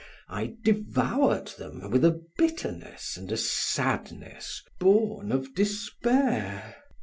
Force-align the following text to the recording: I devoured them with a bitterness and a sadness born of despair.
I 0.29 0.55
devoured 0.63 1.49
them 1.59 1.87
with 1.91 2.03
a 2.03 2.23
bitterness 2.39 3.17
and 3.17 3.31
a 3.31 3.37
sadness 3.37 4.63
born 4.79 5.31
of 5.31 5.53
despair. 5.53 6.77